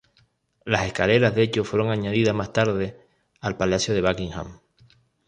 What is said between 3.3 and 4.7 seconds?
al Palacio de Buckingham.